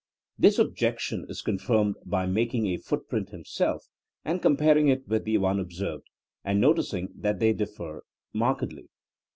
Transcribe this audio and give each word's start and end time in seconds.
This 0.39 0.57
objection 0.57 1.27
is 1.29 1.43
confirmed 1.43 1.95
by 2.07 2.25
making 2.25 2.65
a 2.65 2.77
footprint 2.77 3.29
himself 3.29 3.85
and 4.25 4.41
comparing 4.41 4.87
it 4.87 5.07
with 5.07 5.25
the 5.25 5.37
one 5.37 5.59
observed, 5.59 6.07
and 6.43 6.59
noticing 6.59 7.09
that 7.15 7.37
they 7.39 7.53
differ 7.53 8.03
markedly. 8.33 8.89